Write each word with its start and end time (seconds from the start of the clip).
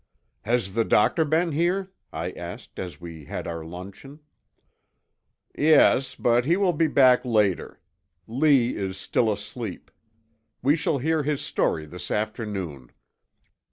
"Has 0.41 0.73
the 0.73 0.83
doctor 0.83 1.23
been 1.23 1.51
here?" 1.51 1.91
I 2.11 2.31
asked 2.31 2.79
as 2.79 2.99
we 2.99 3.25
had 3.25 3.45
our 3.45 3.63
luncheon. 3.63 4.19
"Yes, 5.55 6.15
but 6.15 6.43
he 6.43 6.57
will 6.57 6.73
be 6.73 6.87
back 6.87 7.23
later. 7.23 7.79
Lee 8.25 8.75
is 8.75 8.97
still 8.97 9.31
asleep. 9.31 9.91
We 10.63 10.75
shall 10.75 10.97
hear 10.97 11.21
his 11.21 11.41
story 11.43 11.85
this 11.85 12.09
afternoon." 12.09 12.89